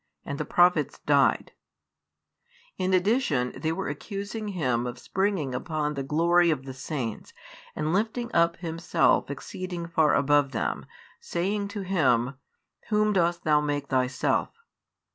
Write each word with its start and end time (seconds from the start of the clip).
and 0.25 0.39
the 0.39 0.45
Prophets 0.45 0.97
died: 1.05 1.51
in 2.75 2.91
addition, 2.91 3.53
they 3.55 3.71
were 3.71 3.87
accusing 3.87 4.47
Him 4.47 4.87
of 4.87 4.97
springing 4.97 5.53
upon 5.53 5.93
the 5.93 6.01
glory 6.01 6.49
of 6.49 6.65
the 6.65 6.73
Saints 6.73 7.33
and 7.75 7.93
lifting 7.93 8.33
up 8.33 8.55
Himself 8.57 9.29
exceeding 9.29 9.85
far 9.87 10.15
above 10.15 10.53
them, 10.53 10.87
saying 11.19 11.67
to 11.67 11.81
Him, 11.81 12.33
Whom 12.89 13.13
dost 13.13 13.43
Thou 13.43 13.61
make 13.61 13.89
Thyself? 13.89 14.49